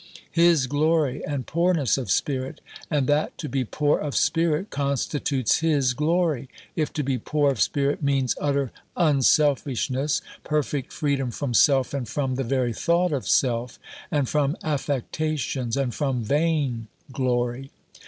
[0.31, 2.59] His "glory" and poorness of spirit
[2.89, 7.61] and that to be "poor of spirit" constitutes His glory, if to be poor of
[7.61, 13.77] spirit means utter unselfishness, perfect freedom from self and from the very thought of self,
[14.09, 17.69] and from affectations and from "vain glory."